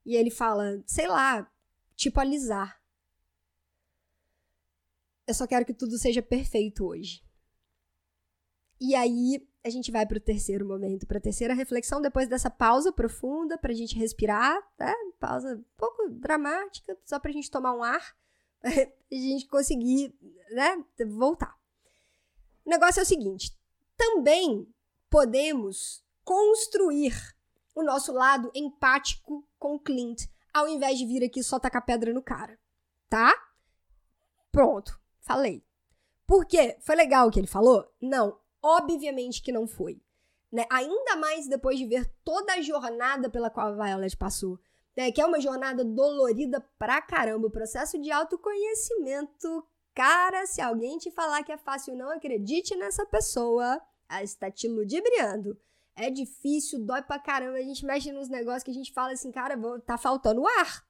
E 0.06 0.16
ele 0.16 0.30
fala: 0.30 0.82
Sei 0.86 1.06
lá, 1.06 1.52
tipo 1.94 2.18
alisar. 2.18 2.80
Eu 5.26 5.34
só 5.34 5.46
quero 5.46 5.66
que 5.66 5.74
tudo 5.74 5.98
seja 5.98 6.22
perfeito 6.22 6.86
hoje. 6.86 7.22
E 8.80 8.94
aí 8.94 9.46
a 9.64 9.70
gente 9.70 9.92
vai 9.92 10.04
para 10.04 10.18
o 10.18 10.20
terceiro 10.20 10.66
momento, 10.66 11.06
para 11.06 11.18
a 11.18 11.20
terceira 11.20 11.54
reflexão, 11.54 12.00
depois 12.00 12.28
dessa 12.28 12.50
pausa 12.50 12.92
profunda 12.92 13.56
para 13.56 13.70
a 13.70 13.74
gente 13.74 13.96
respirar, 13.96 14.60
tá? 14.76 14.92
Pausa 15.20 15.54
um 15.54 15.64
pouco 15.76 16.10
dramática, 16.10 16.98
só 17.04 17.20
para 17.20 17.30
a 17.30 17.32
gente 17.32 17.48
tomar 17.48 17.72
um 17.74 17.82
ar, 17.82 18.16
a 19.12 19.14
gente 19.14 19.46
conseguir, 19.46 20.14
né, 20.50 20.84
voltar. 21.06 21.56
O 22.64 22.70
negócio 22.70 23.00
é 23.00 23.02
o 23.02 23.06
seguinte: 23.06 23.56
também 23.96 24.66
podemos 25.10 26.04
construir 26.24 27.14
o 27.74 27.82
nosso 27.82 28.12
lado 28.12 28.50
empático 28.54 29.46
com 29.58 29.74
o 29.74 29.80
Clint, 29.80 30.26
ao 30.52 30.68
invés 30.68 30.98
de 30.98 31.06
vir 31.06 31.24
aqui 31.24 31.42
só 31.42 31.58
tacar 31.58 31.84
pedra 31.84 32.12
no 32.12 32.22
cara, 32.22 32.58
tá? 33.08 33.34
Pronto, 34.50 35.00
falei. 35.20 35.64
Por 36.26 36.44
quê? 36.46 36.76
Foi 36.80 36.94
legal 36.94 37.28
o 37.28 37.30
que 37.30 37.40
ele 37.40 37.46
falou? 37.46 37.90
Não, 38.00 38.38
obviamente 38.62 39.42
que 39.42 39.52
não 39.52 39.66
foi. 39.66 40.00
Né? 40.50 40.66
Ainda 40.70 41.16
mais 41.16 41.48
depois 41.48 41.78
de 41.78 41.86
ver 41.86 42.06
toda 42.22 42.52
a 42.52 42.62
jornada 42.62 43.30
pela 43.30 43.50
qual 43.50 43.68
a 43.68 43.86
Violet 43.86 44.16
passou. 44.16 44.58
Né? 44.96 45.10
Que 45.10 45.20
é 45.20 45.26
uma 45.26 45.40
jornada 45.40 45.84
dolorida 45.84 46.60
pra 46.78 47.00
caramba. 47.00 47.46
O 47.46 47.50
processo 47.50 48.00
de 48.00 48.10
autoconhecimento. 48.10 49.66
Cara, 49.94 50.46
se 50.46 50.60
alguém 50.60 50.98
te 50.98 51.10
falar 51.10 51.42
que 51.42 51.52
é 51.52 51.58
fácil, 51.58 51.96
não 51.96 52.10
acredite 52.10 52.76
nessa 52.76 53.04
pessoa. 53.06 53.80
Ela 54.08 54.22
está 54.22 54.50
te 54.50 54.68
ludibriando. 54.68 55.58
É 55.94 56.10
difícil, 56.10 56.80
dói 56.80 57.02
pra 57.02 57.18
caramba. 57.18 57.58
A 57.58 57.62
gente 57.62 57.84
mexe 57.84 58.10
nos 58.12 58.28
negócios 58.28 58.62
que 58.62 58.70
a 58.70 58.74
gente 58.74 58.92
fala 58.92 59.12
assim, 59.12 59.30
cara, 59.30 59.56
vou, 59.56 59.80
tá 59.80 59.98
faltando 59.98 60.46
ar. 60.46 60.86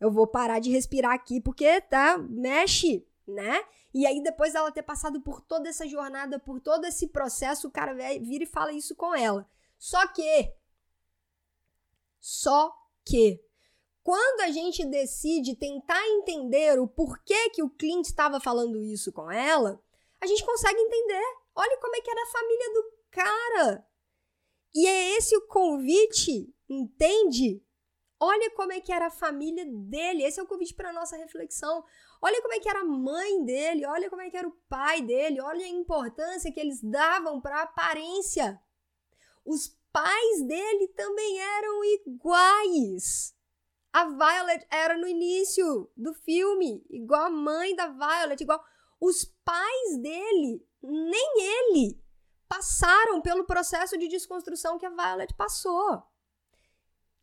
Eu 0.00 0.10
vou 0.10 0.26
parar 0.26 0.58
de 0.58 0.70
respirar 0.70 1.12
aqui 1.12 1.40
porque 1.40 1.80
tá, 1.82 2.16
mexe, 2.18 3.06
né? 3.26 3.62
E 3.92 4.06
aí, 4.06 4.22
depois 4.22 4.52
dela 4.52 4.70
ter 4.70 4.82
passado 4.82 5.20
por 5.20 5.40
toda 5.40 5.68
essa 5.68 5.86
jornada, 5.86 6.38
por 6.38 6.60
todo 6.60 6.84
esse 6.84 7.08
processo, 7.08 7.68
o 7.68 7.70
cara 7.70 7.94
vira 8.20 8.44
e 8.44 8.46
fala 8.46 8.72
isso 8.72 8.94
com 8.94 9.14
ela. 9.14 9.48
Só 9.78 10.06
que. 10.08 10.52
Só 12.20 12.74
Quando 14.02 14.40
a 14.40 14.50
gente 14.50 14.84
decide 14.86 15.54
tentar 15.54 16.02
entender 16.08 16.80
o 16.80 16.88
porquê 16.88 17.50
que 17.50 17.62
o 17.62 17.70
Clint 17.70 18.06
estava 18.06 18.40
falando 18.40 18.82
isso 18.82 19.12
com 19.12 19.30
ela, 19.30 19.82
a 20.20 20.26
gente 20.26 20.44
consegue 20.44 20.80
entender. 20.80 21.24
Olha 21.54 21.78
como 21.80 21.94
é 21.96 22.00
que 22.00 22.10
era 22.10 22.22
a 22.22 22.32
família 22.32 22.72
do 22.72 22.92
cara. 23.10 23.86
E 24.74 24.86
é 24.86 25.16
esse 25.16 25.36
o 25.36 25.46
convite, 25.46 26.54
entende? 26.68 27.62
Olha 28.20 28.50
como 28.52 28.72
é 28.72 28.80
que 28.80 28.92
era 28.92 29.06
a 29.06 29.10
família 29.10 29.64
dele. 29.66 30.24
Esse 30.24 30.40
é 30.40 30.42
o 30.42 30.46
convite 30.46 30.74
para 30.74 30.92
nossa 30.92 31.16
reflexão. 31.16 31.84
Olha 32.20 32.40
como 32.42 32.54
é 32.54 32.60
que 32.60 32.68
era 32.68 32.80
a 32.80 32.84
mãe 32.84 33.44
dele, 33.44 33.86
olha 33.86 34.10
como 34.10 34.22
é 34.22 34.30
que 34.30 34.36
era 34.36 34.48
o 34.48 34.58
pai 34.68 35.02
dele, 35.02 35.40
olha 35.40 35.64
a 35.64 35.68
importância 35.68 36.52
que 36.52 36.58
eles 36.58 36.82
davam 36.82 37.40
para 37.40 37.60
a 37.60 37.62
aparência. 37.62 38.60
Os 39.44 39.77
pais 40.00 40.46
dele 40.46 40.88
também 40.88 41.40
eram 41.40 41.84
iguais. 41.84 43.34
A 43.92 44.04
Violet 44.04 44.64
era 44.70 44.96
no 44.96 45.08
início 45.08 45.90
do 45.96 46.14
filme, 46.14 46.86
igual 46.88 47.24
a 47.24 47.30
mãe 47.30 47.74
da 47.74 47.88
Violet, 47.88 48.40
igual 48.40 48.62
os 49.00 49.24
pais 49.44 49.98
dele, 50.00 50.64
nem 50.80 51.32
ele 51.36 52.00
passaram 52.48 53.20
pelo 53.20 53.44
processo 53.44 53.98
de 53.98 54.06
desconstrução 54.06 54.78
que 54.78 54.86
a 54.86 54.90
Violet 54.90 55.34
passou. 55.34 56.02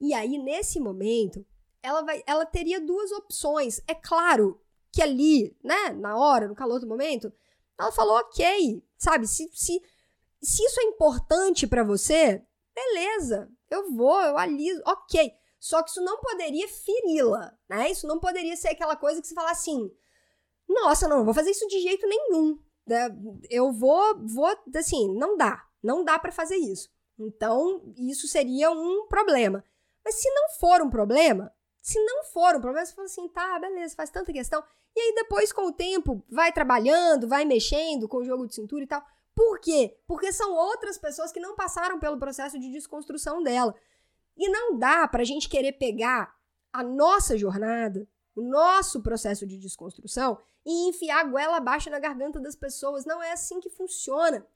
E 0.02 0.14
aí 0.14 0.38
nesse 0.38 0.78
momento, 0.78 1.46
ela 1.82 2.02
vai, 2.02 2.24
ela 2.28 2.46
teria 2.46 2.82
duas 2.82 3.10
opções. 3.14 3.80
É 3.88 3.96
claro, 3.96 4.62
que 4.92 5.02
ali, 5.02 5.58
né, 5.64 5.94
na 5.94 6.18
hora, 6.18 6.50
no 6.50 6.56
calor 6.56 6.80
do 6.82 6.88
momento, 6.88 7.32
ela 7.80 7.92
falou 7.94 8.18
ok, 8.18 8.84
sabe? 8.98 9.28
Se, 9.28 9.50
se, 9.54 9.82
se 10.42 10.64
isso 10.66 10.82
é 10.82 10.84
importante 10.84 11.66
para 11.66 11.84
você, 11.84 12.46
beleza, 12.76 13.50
eu 13.70 13.92
vou, 13.92 14.22
eu 14.22 14.38
aliso, 14.38 14.82
ok. 14.86 15.32
Só 15.60 15.82
que 15.82 15.90
isso 15.90 16.02
não 16.02 16.20
poderia 16.20 16.68
feri-la, 16.68 17.52
né? 17.68 17.90
Isso 17.90 18.06
não 18.06 18.20
poderia 18.20 18.56
ser 18.56 18.70
aquela 18.70 18.96
coisa 18.96 19.22
que 19.22 19.28
você 19.28 19.34
fala 19.34 19.50
assim, 19.50 19.90
nossa, 20.68 21.08
não, 21.08 21.18
não 21.18 21.26
vou 21.26 21.34
fazer 21.34 21.52
isso 21.52 21.68
de 21.68 21.80
jeito 21.80 22.08
nenhum. 22.08 22.60
Né? 22.86 23.10
Eu 23.50 23.72
vou, 23.72 24.20
vou, 24.28 24.56
assim, 24.76 25.16
não 25.16 25.38
dá, 25.38 25.64
não 25.82 26.04
dá 26.04 26.20
para 26.20 26.32
fazer 26.32 26.58
isso. 26.58 26.90
Então, 27.18 27.82
isso 27.98 28.28
seria 28.28 28.70
um 28.70 29.08
problema. 29.08 29.64
Mas 30.04 30.16
se 30.16 30.30
não 30.30 30.50
for 30.60 30.82
um 30.82 30.90
problema, 30.90 31.52
se 31.82 32.00
não 32.04 32.24
for 32.26 32.56
um 32.56 32.62
problema, 32.62 32.86
você 32.86 32.94
fala 32.94 33.06
assim, 33.06 33.28
tá, 33.30 33.60
beleza, 33.60 33.96
faz 33.96 34.10
tanta 34.10 34.34
questão. 34.34 34.64
E 34.96 35.00
aí 35.00 35.16
depois, 35.16 35.52
com 35.52 35.68
o 35.68 35.74
tempo, 35.74 36.24
vai 36.30 36.52
trabalhando, 36.52 37.28
vai 37.28 37.46
mexendo 37.46 38.08
com 38.08 38.18
o 38.18 38.24
jogo 38.24 38.48
de 38.48 38.56
cintura 38.56 38.84
e 38.84 38.88
tal. 38.88 39.04
Por 39.36 39.60
quê? 39.60 39.98
Porque 40.08 40.32
são 40.32 40.54
outras 40.54 40.98
pessoas 40.98 41.32
que 41.32 41.42
não 41.42 41.56
passaram 41.56 42.00
pelo 42.00 42.18
processo 42.18 42.58
de 42.58 42.72
desconstrução 42.72 43.44
dela. 43.44 43.76
E 44.38 44.48
não 44.50 44.80
dá 44.80 45.06
pra 45.08 45.26
gente 45.26 45.50
querer 45.50 45.74
pegar 45.74 46.34
a 46.72 46.82
nossa 46.82 47.38
jornada, 47.38 48.08
o 48.34 48.42
nosso 48.42 49.02
processo 49.04 49.46
de 49.46 49.58
desconstrução 49.58 50.38
e 50.66 50.90
enfiar 50.90 51.20
a 51.20 51.28
goela 51.28 51.58
abaixo 51.58 51.90
na 51.90 52.00
garganta 52.00 52.40
das 52.40 52.56
pessoas. 52.56 53.06
Não 53.06 53.22
é 53.22 53.34
assim 53.34 53.60
que 53.60 53.70
funciona. 53.70 54.48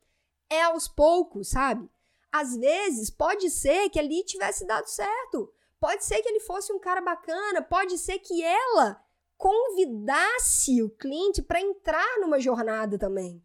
É 0.50 0.64
aos 0.64 0.88
poucos, 0.88 1.50
sabe? 1.50 1.90
Às 2.32 2.56
vezes, 2.56 3.10
pode 3.10 3.50
ser 3.50 3.90
que 3.90 4.00
ali 4.00 4.24
tivesse 4.24 4.66
dado 4.66 4.88
certo. 4.88 5.54
Pode 5.80 6.06
ser 6.06 6.22
que 6.22 6.30
ele 6.30 6.40
fosse 6.40 6.72
um 6.72 6.80
cara 6.80 7.02
bacana, 7.02 7.62
pode 7.62 7.98
ser 7.98 8.20
que 8.20 8.44
ela 8.44 9.02
convidasse 9.38 10.82
o 10.84 10.90
cliente 10.90 11.42
para 11.42 11.62
entrar 11.62 12.20
numa 12.20 12.40
jornada 12.40 12.98
também 12.98 13.42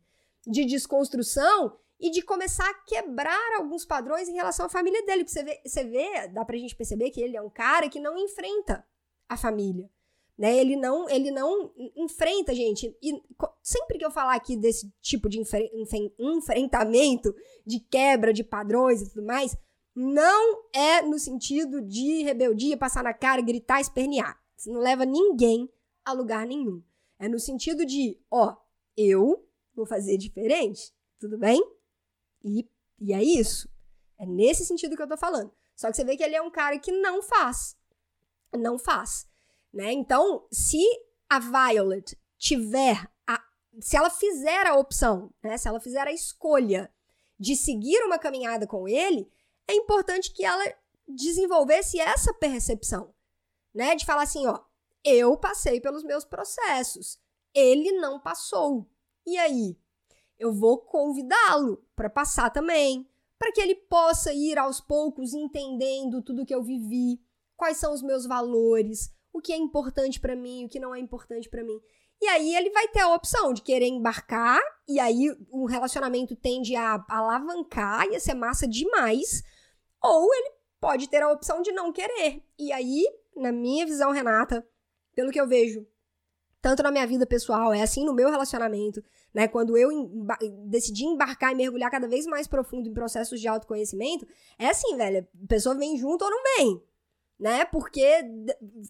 de 0.47 0.65
desconstrução 0.65 1.77
e 1.99 2.11
de 2.11 2.23
começar 2.23 2.69
a 2.69 2.75
quebrar 2.85 3.57
alguns 3.57 3.85
padrões 3.85 4.29
em 4.29 4.35
relação 4.35 4.67
à 4.67 4.69
família 4.69 5.05
dele. 5.07 5.25
Porque 5.25 5.33
você 5.33 5.45
vê, 5.45 5.61
você 5.65 5.85
vê, 5.85 6.29
dá 6.29 6.45
pra 6.45 6.59
gente 6.59 6.77
perceber 6.77 7.11
que 7.11 7.21
ele 7.21 7.37
é 7.37 7.43
um 7.43 7.51
cara 7.51 7.89
que 7.89 8.01
não 8.01 8.17
enfrenta 8.19 8.87
a 9.29 9.37
família. 9.37 9.89
Né? 10.37 10.57
Ele 10.57 10.77
não, 10.77 11.09
ele 11.09 11.31
não 11.31 11.73
enfrenta, 11.97 12.55
gente. 12.55 12.97
E 13.01 13.23
sempre 13.63 13.99
que 13.99 14.05
eu 14.05 14.11
falar 14.11 14.35
aqui 14.35 14.57
desse 14.57 14.93
tipo 15.01 15.29
de 15.29 15.39
enfre 15.39 15.71
enfrentamento, 16.19 17.35
de 17.65 17.79
quebra 17.79 18.33
de 18.33 18.43
padrões 18.43 19.01
e 19.01 19.09
tudo 19.09 19.25
mais, 19.25 19.57
não 19.95 20.65
é 20.73 21.03
no 21.03 21.19
sentido 21.19 21.81
de 21.81 22.23
rebeldia, 22.25 22.77
passar 22.77 23.05
na 23.05 23.15
cara, 23.15 23.41
gritar, 23.41 23.81
espernear. 23.81 24.37
Isso 24.59 24.71
não 24.71 24.81
leva 24.81 25.05
ninguém 25.05 25.71
a 26.05 26.13
lugar 26.13 26.47
nenhum. 26.47 26.83
É 27.19 27.29
no 27.29 27.39
sentido 27.39 27.87
de, 27.87 28.21
ó, 28.29 28.57
eu 28.97 29.44
vou 29.75 29.87
fazer 29.87 30.17
diferente, 30.17 30.93
tudo 31.19 31.39
bem? 31.39 31.63
E, 32.45 32.69
e 33.01 33.13
é 33.13 33.23
isso. 33.23 33.69
É 34.19 34.27
nesse 34.27 34.65
sentido 34.65 34.97
que 34.97 35.03
eu 35.03 35.09
tô 35.09 35.17
falando. 35.17 35.53
Só 35.75 35.91
que 35.91 35.97
você 35.97 36.05
vê 36.05 36.17
que 36.17 36.23
ele 36.23 36.37
é 36.37 36.43
um 36.43 36.51
cara 36.51 36.79
que 36.79 36.93
não 36.93 37.23
faz. 37.23 37.77
Não 38.53 38.79
faz. 38.79 39.29
Né? 39.73 39.93
Então, 39.93 40.47
se 40.53 40.83
a 41.29 41.41
Violet 41.41 42.17
tiver 42.39 43.11
a. 43.27 43.43
Se 43.81 43.97
ela 43.97 44.11
fizer 44.11 44.67
a 44.67 44.77
opção, 44.77 45.33
né? 45.43 45.59
Se 45.59 45.67
ela 45.67 45.81
fizer 45.81 46.07
a 46.07 46.13
escolha 46.13 46.93
de 47.39 47.57
seguir 47.57 48.05
uma 48.05 48.19
caminhada 48.19 48.67
com 48.67 48.87
ele, 48.87 49.29
é 49.67 49.75
importante 49.75 50.33
que 50.33 50.45
ela 50.45 50.65
desenvolvesse 51.09 51.99
essa 51.99 52.33
percepção, 52.33 53.13
né? 53.75 53.97
De 53.97 54.07
falar 54.07 54.23
assim, 54.23 54.47
ó, 54.47 54.61
eu 55.03 55.37
passei 55.37 55.81
pelos 55.81 56.05
meus 56.05 56.25
processos. 56.25 57.19
Ele 57.53 57.93
não 57.93 58.21
passou. 58.21 58.89
E 59.27 59.37
aí? 59.39 59.79
Eu 60.39 60.53
vou 60.53 60.79
convidá-lo 60.79 61.85
para 61.95 62.11
passar 62.11 62.51
também, 62.51 63.09
para 63.39 63.53
que 63.53 63.61
ele 63.61 63.75
possa 63.75 64.33
ir 64.33 64.59
aos 64.59 64.81
poucos 64.81 65.33
entendendo 65.33 66.23
tudo 66.23 66.45
que 66.45 66.55
eu 66.55 66.63
vivi, 66.63 67.21
quais 67.57 67.77
são 67.77 67.93
os 67.93 68.03
meus 68.03 68.27
valores, 68.27 69.11
o 69.33 69.41
que 69.41 69.53
é 69.53 69.57
importante 69.57 70.21
para 70.21 70.37
mim, 70.37 70.65
o 70.65 70.69
que 70.69 70.81
não 70.81 70.95
é 70.95 70.99
importante 70.99 71.49
para 71.49 71.65
mim. 71.65 71.81
E 72.21 72.27
aí 72.27 72.55
ele 72.55 72.71
vai 72.71 72.89
ter 72.89 73.01
a 73.01 73.15
opção 73.15 73.53
de 73.53 73.63
querer 73.63 73.87
embarcar, 73.87 74.61
e 74.89 74.99
aí 74.99 75.31
o 75.51 75.67
relacionamento 75.67 76.37
tende 76.37 76.75
a 76.77 77.05
alavancar, 77.09 78.07
ia 78.07 78.21
ser 78.21 78.35
massa 78.35 78.67
demais, 78.67 79.43
ou 80.03 80.33
ele 80.35 80.53
pode 80.81 81.09
ter 81.09 81.23
a 81.23 81.33
opção 81.33 81.63
de 81.63 81.73
não 81.73 81.93
querer. 81.93 82.43
E 82.59 82.73
aí, 82.73 83.05
na 83.37 83.51
minha 83.51 83.85
visão, 83.85 84.11
Renata, 84.13 84.67
pelo 85.15 85.31
que 85.31 85.41
eu 85.41 85.49
vejo, 85.49 85.87
tanto 86.65 86.83
na 86.83 86.91
minha 86.91 87.07
vida 87.07 87.27
pessoal, 87.27 87.75
é 87.75 87.83
assim 87.83 88.07
no 88.07 88.15
meu 88.15 88.31
relacionamento, 88.31 89.05
né? 89.35 89.47
Quando 89.47 89.77
eu 89.77 89.93
emba 89.93 90.35
decidi 90.65 91.05
embarcar 91.05 91.53
e 91.53 91.55
mergulhar 91.55 91.91
cada 91.91 92.09
vez 92.09 92.25
mais 92.25 92.47
profundo 92.47 92.89
em 92.89 92.95
processos 92.95 93.39
de 93.39 93.47
autoconhecimento, 93.47 94.27
é 94.59 94.71
assim, 94.71 94.97
velho, 94.97 95.29
a 95.45 95.47
pessoa 95.47 95.75
vem 95.75 95.99
junto 95.99 96.25
ou 96.25 96.31
não 96.31 96.43
vem, 96.57 96.83
né? 97.39 97.67
Porque 97.67 98.03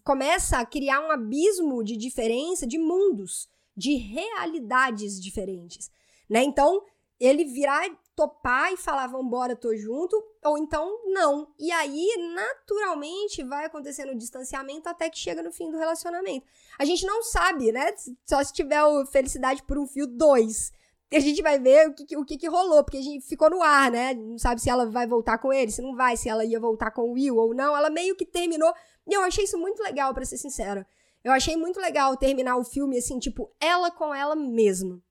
começa 0.05 0.57
a 0.57 0.65
criar 0.65 1.01
um 1.01 1.11
abismo 1.11 1.83
de 1.83 1.97
diferença 1.97 2.65
de 2.65 2.77
mundos, 2.77 3.49
de 3.75 3.95
realidades 3.95 5.21
diferentes, 5.21 5.91
né? 6.29 6.45
Então, 6.45 6.81
ele 7.19 7.43
virar 7.43 7.85
topar 8.15 8.71
e 8.71 8.77
falar, 8.77 9.07
vambora, 9.07 9.55
tô 9.55 9.75
junto, 9.75 10.15
ou 10.43 10.57
então 10.57 11.01
não. 11.05 11.53
E 11.59 11.71
aí, 11.71 12.07
naturalmente, 12.33 13.43
vai 13.43 13.65
acontecendo 13.65 14.13
o 14.13 14.17
distanciamento 14.17 14.87
até 14.87 15.09
que 15.09 15.19
chega 15.19 15.43
no 15.43 15.51
fim 15.51 15.69
do 15.69 15.77
relacionamento. 15.77 16.45
A 16.79 16.85
gente 16.85 17.05
não 17.05 17.21
sabe, 17.21 17.71
né? 17.71 17.93
Só 18.25 18.41
se 18.43 18.53
tiver 18.53 18.81
o 18.83 19.05
Felicidade 19.05 19.63
por 19.63 19.77
um 19.77 19.85
Fio 19.85 20.07
2. 20.07 20.71
A 21.13 21.19
gente 21.19 21.41
vai 21.41 21.59
ver 21.59 21.89
o 21.89 21.93
que, 21.93 22.17
o 22.17 22.25
que, 22.25 22.37
que 22.37 22.47
rolou, 22.47 22.83
porque 22.83 22.97
a 22.97 23.01
gente 23.01 23.25
ficou 23.25 23.49
no 23.49 23.61
ar, 23.61 23.91
né? 23.91 24.13
Não 24.13 24.37
sabe 24.37 24.61
se 24.61 24.69
ela 24.69 24.85
vai 24.85 25.05
voltar 25.05 25.37
com 25.37 25.51
ele, 25.51 25.71
se 25.71 25.81
não 25.81 25.95
vai, 25.95 26.17
se 26.17 26.29
ela 26.29 26.43
ia 26.43 26.59
voltar 26.59 26.91
com 26.91 27.03
o 27.03 27.13
Will 27.13 27.35
ou 27.35 27.53
não. 27.53 27.75
Ela 27.75 27.89
meio 27.89 28.15
que 28.15 28.25
terminou. 28.25 28.73
E 29.07 29.13
eu 29.13 29.21
achei 29.21 29.43
isso 29.43 29.57
muito 29.57 29.83
legal, 29.83 30.13
para 30.13 30.25
ser 30.25 30.37
sincera. 30.37 30.87
Eu 31.23 31.31
achei 31.31 31.57
muito 31.57 31.79
legal 31.79 32.15
terminar 32.15 32.55
o 32.55 32.63
filme 32.63 32.97
assim, 32.97 33.19
tipo, 33.19 33.51
ela 33.59 33.91
com 33.91 34.13
ela 34.13 34.35
mesma. 34.35 35.01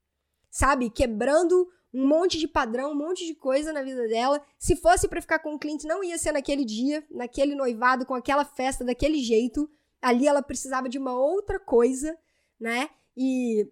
Sabe? 0.50 0.88
Quebrando 0.88 1.68
um 1.94 2.08
monte 2.08 2.38
de 2.38 2.48
padrão, 2.48 2.90
um 2.90 2.96
monte 2.96 3.24
de 3.24 3.36
coisa 3.36 3.72
na 3.72 3.80
vida 3.80 4.08
dela. 4.08 4.44
Se 4.58 4.74
fosse 4.74 5.06
para 5.06 5.22
ficar 5.22 5.38
com 5.38 5.54
o 5.54 5.58
Clint, 5.58 5.84
não 5.84 6.02
ia 6.02 6.18
ser 6.18 6.32
naquele 6.32 6.64
dia, 6.64 7.06
naquele 7.08 7.54
noivado, 7.54 8.04
com 8.04 8.14
aquela 8.14 8.44
festa, 8.44 8.84
daquele 8.84 9.22
jeito. 9.22 9.70
Ali 10.02 10.26
ela 10.26 10.42
precisava 10.42 10.88
de 10.88 10.98
uma 10.98 11.16
outra 11.16 11.60
coisa, 11.60 12.18
né? 12.58 12.90
E, 13.16 13.70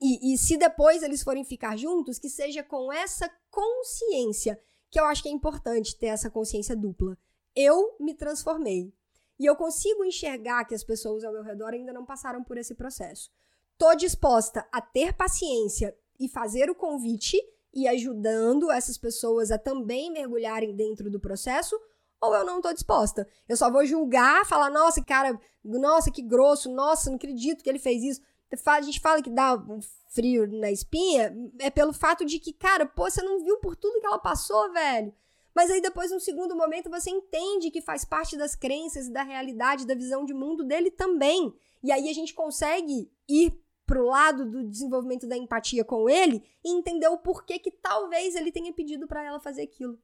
e, 0.00 0.32
e 0.32 0.38
se 0.38 0.56
depois 0.56 1.02
eles 1.02 1.22
forem 1.22 1.44
ficar 1.44 1.76
juntos, 1.76 2.18
que 2.18 2.30
seja 2.30 2.62
com 2.62 2.90
essa 2.90 3.30
consciência, 3.50 4.58
que 4.90 4.98
eu 4.98 5.04
acho 5.04 5.22
que 5.22 5.28
é 5.28 5.32
importante 5.32 5.98
ter 5.98 6.06
essa 6.06 6.30
consciência 6.30 6.74
dupla. 6.74 7.18
Eu 7.54 7.94
me 8.00 8.14
transformei. 8.14 8.90
E 9.38 9.44
eu 9.44 9.54
consigo 9.54 10.02
enxergar 10.02 10.64
que 10.64 10.74
as 10.74 10.82
pessoas 10.82 11.24
ao 11.24 11.32
meu 11.32 11.42
redor 11.42 11.74
ainda 11.74 11.92
não 11.92 12.06
passaram 12.06 12.42
por 12.42 12.56
esse 12.56 12.74
processo. 12.74 13.30
Tô 13.76 13.94
disposta 13.94 14.66
a 14.72 14.80
ter 14.80 15.12
paciência 15.12 15.94
e 16.20 16.28
fazer 16.28 16.70
o 16.70 16.74
convite 16.74 17.36
e 17.72 17.88
ajudando 17.88 18.70
essas 18.70 18.98
pessoas 18.98 19.50
a 19.50 19.58
também 19.58 20.12
mergulharem 20.12 20.76
dentro 20.76 21.10
do 21.10 21.18
processo, 21.18 21.74
ou 22.20 22.34
eu 22.34 22.44
não 22.44 22.56
estou 22.56 22.74
disposta. 22.74 23.26
Eu 23.48 23.56
só 23.56 23.70
vou 23.70 23.84
julgar, 23.86 24.44
falar, 24.44 24.68
nossa, 24.70 25.02
cara, 25.02 25.40
nossa, 25.64 26.10
que 26.10 26.20
grosso, 26.20 26.70
nossa, 26.70 27.08
não 27.08 27.16
acredito 27.16 27.64
que 27.64 27.70
ele 27.70 27.78
fez 27.78 28.02
isso. 28.02 28.20
A 28.66 28.80
gente 28.82 29.00
fala 29.00 29.22
que 29.22 29.30
dá 29.30 29.54
um 29.54 29.80
frio 30.08 30.46
na 30.46 30.70
espinha, 30.70 31.34
é 31.60 31.70
pelo 31.70 31.92
fato 31.92 32.24
de 32.24 32.38
que, 32.38 32.52
cara, 32.52 32.84
pô, 32.84 33.08
você 33.08 33.22
não 33.22 33.42
viu 33.42 33.58
por 33.58 33.74
tudo 33.76 34.00
que 34.00 34.06
ela 34.06 34.18
passou, 34.18 34.72
velho. 34.72 35.14
Mas 35.54 35.70
aí 35.70 35.80
depois, 35.80 36.10
num 36.10 36.20
segundo 36.20 36.54
momento, 36.54 36.90
você 36.90 37.10
entende 37.10 37.70
que 37.70 37.80
faz 37.80 38.04
parte 38.04 38.36
das 38.36 38.54
crenças 38.54 39.08
da 39.08 39.22
realidade, 39.22 39.86
da 39.86 39.94
visão 39.94 40.24
de 40.24 40.34
mundo 40.34 40.64
dele 40.64 40.90
também. 40.90 41.54
E 41.82 41.90
aí 41.90 42.08
a 42.08 42.12
gente 42.12 42.34
consegue 42.34 43.10
ir 43.28 43.58
pro 43.90 44.06
lado 44.06 44.48
do 44.48 44.62
desenvolvimento 44.62 45.26
da 45.26 45.36
empatia 45.36 45.84
com 45.84 46.08
ele 46.08 46.44
e 46.64 46.70
entender 46.70 47.08
o 47.08 47.18
porquê 47.18 47.58
que 47.58 47.72
talvez 47.72 48.36
ele 48.36 48.52
tenha 48.52 48.72
pedido 48.72 49.08
para 49.08 49.24
ela 49.24 49.40
fazer 49.40 49.62
aquilo, 49.62 49.98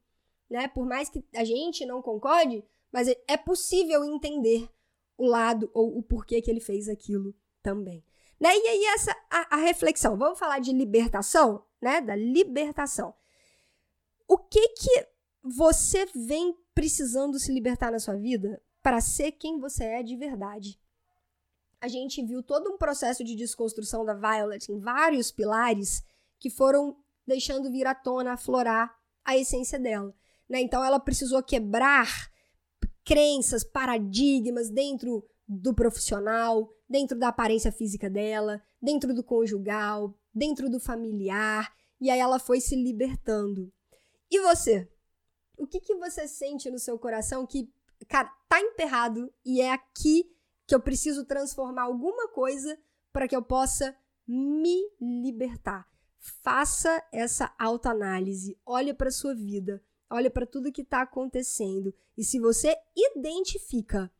né? 0.49 0.67
Por 0.67 0.85
mais 0.85 1.07
que 1.07 1.23
a 1.33 1.45
gente 1.45 1.85
não 1.85 2.01
concorde, 2.01 2.65
mas 2.91 3.07
é 3.07 3.37
possível 3.37 4.03
entender 4.03 4.69
o 5.17 5.25
lado 5.25 5.71
ou 5.73 5.97
o 5.97 6.03
porquê 6.03 6.41
que 6.41 6.51
ele 6.51 6.59
fez 6.59 6.89
aquilo 6.89 7.33
também. 7.63 8.03
Né? 8.37 8.49
E 8.57 8.67
aí 8.67 8.85
essa 8.87 9.15
a, 9.29 9.55
a 9.55 9.57
reflexão, 9.61 10.17
vamos 10.17 10.37
falar 10.37 10.59
de 10.59 10.73
libertação, 10.73 11.63
né? 11.81 12.01
Da 12.01 12.13
libertação. 12.13 13.15
O 14.27 14.37
que 14.37 14.67
que 14.67 15.07
você 15.41 16.05
vem 16.13 16.53
precisando 16.75 17.39
se 17.39 17.53
libertar 17.53 17.89
na 17.89 17.99
sua 17.99 18.17
vida 18.17 18.61
para 18.83 18.99
ser 18.99 19.31
quem 19.31 19.57
você 19.61 19.85
é 19.85 20.03
de 20.03 20.17
verdade? 20.17 20.77
A 21.79 21.87
gente 21.87 22.23
viu 22.23 22.41
todo 22.41 22.69
um 22.71 22.77
processo 22.77 23.23
de 23.23 23.35
desconstrução 23.35 24.03
da 24.03 24.13
Violet 24.13 24.71
em 24.71 24.79
vários 24.79 25.31
pilares 25.31 26.03
que 26.39 26.49
foram 26.49 26.97
deixando 27.25 27.71
vir 27.71 27.85
à 27.85 27.93
tona, 27.93 28.33
aflorar 28.33 28.95
a 29.23 29.37
essência 29.37 29.77
dela. 29.77 30.13
Né? 30.49 30.61
Então 30.61 30.83
ela 30.83 30.99
precisou 30.99 31.43
quebrar 31.43 32.31
crenças, 33.03 33.63
paradigmas 33.63 34.69
dentro 34.69 35.23
do 35.47 35.73
profissional, 35.73 36.69
dentro 36.89 37.17
da 37.17 37.29
aparência 37.29 37.71
física 37.71 38.09
dela, 38.09 38.61
dentro 38.81 39.13
do 39.13 39.23
conjugal, 39.23 40.13
dentro 40.33 40.69
do 40.69 40.79
familiar, 40.79 41.73
e 41.99 42.09
aí 42.09 42.19
ela 42.19 42.39
foi 42.39 42.59
se 42.59 42.75
libertando. 42.75 43.71
E 44.29 44.39
você? 44.41 44.87
O 45.57 45.65
que, 45.65 45.79
que 45.79 45.95
você 45.95 46.27
sente 46.27 46.69
no 46.69 46.77
seu 46.77 46.99
coração 46.99 47.45
que, 47.45 47.71
cara, 48.07 48.31
tá 48.47 48.59
emperrado 48.61 49.33
e 49.43 49.61
é 49.61 49.71
aqui 49.71 50.29
que 50.67 50.75
eu 50.75 50.79
preciso 50.81 51.25
transformar 51.25 51.83
alguma 51.83 52.27
coisa 52.27 52.77
para 53.11 53.27
que 53.27 53.35
eu 53.35 53.41
possa 53.41 53.95
me 54.27 54.77
libertar. 54.99 55.87
Faça 56.19 57.01
essa 57.11 57.55
autoanálise, 57.57 58.59
olhe 58.65 58.93
para 58.93 59.09
sua 59.09 59.33
vida, 59.33 59.81
olhe 60.09 60.29
para 60.29 60.45
tudo 60.45 60.71
que 60.71 60.81
está 60.81 61.01
acontecendo 61.01 61.93
e 62.17 62.23
se 62.23 62.37
você 62.37 62.75
identifica, 62.95 64.11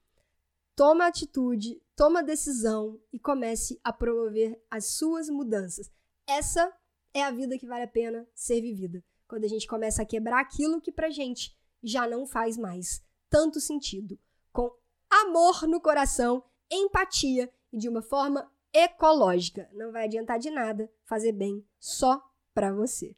toma 0.74 1.08
atitude, 1.08 1.82
toma 1.96 2.24
decisão 2.24 2.98
e 3.12 3.20
comece 3.20 3.80
a 3.84 3.92
promover 3.92 4.64
as 4.72 4.86
suas 4.86 5.30
mudanças. 5.30 5.92
Essa 6.26 6.74
é 7.14 7.24
a 7.24 7.32
vida 7.32 7.58
que 7.58 7.68
vale 7.68 7.84
a 7.84 7.88
pena 7.88 8.26
ser 8.34 8.62
vivida. 8.62 9.04
Quando 9.28 9.44
a 9.44 9.50
gente 9.50 9.68
começa 9.68 10.02
a 10.02 10.06
quebrar 10.06 10.40
aquilo 10.40 10.80
que 10.80 10.92
pra 10.92 11.10
gente 11.10 11.58
já 11.84 12.08
não 12.08 12.26
faz 12.26 12.56
mais 12.56 13.04
tanto 13.30 13.60
sentido, 13.60 14.18
com 14.54 14.72
amor 15.10 15.68
no 15.68 15.80
coração, 15.82 16.44
empatia 16.70 17.52
e 17.72 17.78
de 17.78 17.90
uma 17.90 18.02
forma 18.02 18.52
ecológica. 18.74 19.70
Não 19.74 19.92
vai 19.92 20.06
adiantar 20.06 20.40
de 20.40 20.50
nada 20.50 20.90
fazer 21.06 21.32
bem 21.32 21.66
só 21.80 22.22
para 22.54 22.72
você. 22.72 23.16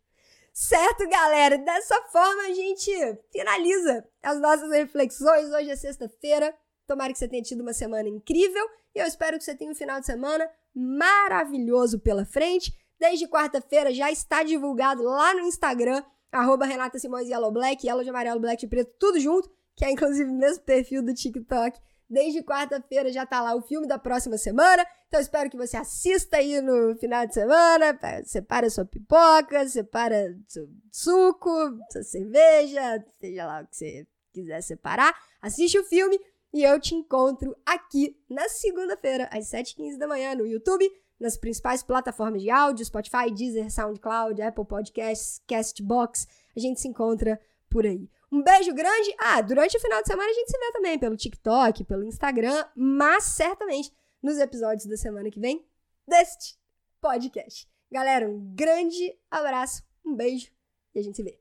Certo, 0.54 1.08
galera? 1.08 1.58
Dessa 1.58 2.02
forma 2.12 2.44
a 2.44 2.54
gente 2.54 2.92
finaliza 3.32 4.06
as 4.22 4.40
nossas 4.40 4.70
reflexões. 4.72 5.50
Hoje 5.52 5.70
é 5.70 5.76
sexta-feira. 5.76 6.56
Tomara 6.86 7.14
que 7.14 7.20
você 7.20 7.28
tenha 7.28 7.44
tido 7.44 7.62
uma 7.62 7.74
semana 7.74 8.10
incrível 8.10 8.66
e 8.94 9.00
eu 9.00 9.06
espero 9.06 9.38
que 9.38 9.44
você 9.44 9.56
tenha 9.56 9.72
um 9.72 9.76
final 9.76 10.00
de 10.00 10.06
semana 10.06 10.50
maravilhoso 10.74 12.00
pela 12.00 12.26
frente. 12.26 12.74
Desde 13.00 13.28
quarta-feira 13.28 13.94
já 13.94 14.12
está 14.12 14.44
divulgado 14.44 15.04
lá 15.04 15.34
no 15.34 15.42
Instagram, 15.42 16.04
arroba 16.32 16.66
Renata 16.66 17.00
Simões 17.00 17.30
Yellow 17.30 17.52
Black, 17.52 17.88
Yellow 17.88 18.04
de 18.04 18.10
amarelo, 18.10 18.40
Black 18.40 18.60
de 18.60 18.68
preto, 18.68 18.94
tudo 19.00 19.20
junto 19.20 19.50
que 19.80 19.86
é 19.86 19.92
inclusive 19.92 20.30
o 20.30 20.34
mesmo 20.34 20.62
perfil 20.66 21.02
do 21.02 21.14
TikTok. 21.14 21.80
Desde 22.10 22.44
quarta-feira 22.44 23.14
já 23.14 23.26
tá 23.26 23.42
lá 23.42 23.56
o 23.56 23.62
filme 23.62 23.88
da 23.88 23.98
próxima 23.98 24.38
semana. 24.38 24.86
Então 25.08 25.22
espero 25.22 25.50
que 25.50 25.56
você 25.56 25.78
assista 25.78 26.36
aí 26.36 26.60
no 26.60 26.98
final 26.98 27.26
de 27.26 27.34
semana. 27.34 27.98
Separa 28.26 28.70
sua 28.70 28.84
pipoca, 28.84 29.66
separa 29.70 30.38
seu 30.50 30.68
suco, 30.92 31.50
sua 31.90 32.04
cerveja, 32.04 33.06
seja 33.22 33.46
lá 33.46 33.62
o 33.62 33.68
que 33.68 33.78
você 33.78 34.08
quiser 34.34 34.62
separar. 34.62 35.16
Assiste 35.42 35.80
o 35.80 35.86
filme 35.86 36.20
e 36.52 36.62
eu 36.62 36.78
te 36.78 36.94
encontro 36.94 37.56
aqui 37.66 38.18
na 38.30 38.50
segunda-feira, 38.50 39.30
às 39.32 39.46
7h15 39.46 39.98
da 39.98 40.08
manhã, 40.10 40.36
no 40.36 40.46
YouTube, 40.46 40.92
nas 41.18 41.38
principais 41.38 41.82
plataformas 41.82 42.42
de 42.42 42.50
áudio, 42.50 42.86
Spotify, 42.86 43.32
Deezer, 43.34 43.72
SoundCloud, 43.72 44.42
Apple 44.42 44.66
Podcasts, 44.66 45.42
Castbox. 45.48 46.28
A 46.54 46.60
gente 46.60 46.82
se 46.82 46.88
encontra 46.90 47.40
por 47.70 47.86
aí. 47.86 48.10
Um 48.32 48.44
beijo 48.44 48.74
grande. 48.74 49.16
Ah, 49.18 49.42
durante 49.42 49.76
o 49.76 49.80
final 49.80 50.02
de 50.02 50.08
semana 50.08 50.30
a 50.30 50.34
gente 50.34 50.52
se 50.52 50.58
vê 50.58 50.72
também 50.72 51.00
pelo 51.00 51.18
TikTok, 51.18 51.84
pelo 51.84 52.04
Instagram, 52.04 52.66
mas 52.76 53.24
certamente 53.24 53.92
nos 54.22 54.38
episódios 54.38 54.86
da 54.86 54.98
semana 54.98 55.32
que 55.32 55.40
vem 55.40 55.66
deste 56.08 56.58
podcast. 57.02 57.68
Galera, 57.92 58.30
um 58.30 58.54
grande 58.54 59.18
abraço, 59.32 59.84
um 60.06 60.16
beijo 60.16 60.52
e 60.94 61.00
a 61.00 61.02
gente 61.02 61.16
se 61.16 61.24
vê. 61.24 61.40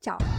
Tchau. 0.00 0.37